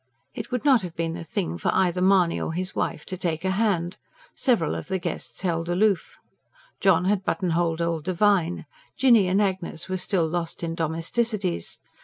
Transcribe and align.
It 0.33 0.49
would 0.49 0.65
not 0.65 0.81
have 0.81 0.95
been 0.95 1.13
the 1.13 1.23
thing 1.23 1.59
for 1.59 1.69
either 1.75 2.01
Mahony 2.01 2.41
or 2.41 2.53
his 2.53 2.73
wife 2.75 3.05
to 3.05 3.15
take 3.17 3.45
a 3.45 3.51
hand; 3.51 3.97
several 4.33 4.73
of 4.73 4.87
the 4.87 4.97
guests 4.97 5.41
held 5.43 5.69
aloof. 5.69 6.17
John 6.79 7.05
had 7.05 7.23
buttonholed 7.23 7.83
old 7.83 8.03
Devine; 8.05 8.65
Jinny 8.97 9.27
and 9.27 9.39
Agnes 9.39 9.89
were 9.89 9.97
still 9.97 10.27
lost 10.27 10.63
in 10.63 10.73
domesticities. 10.73 11.77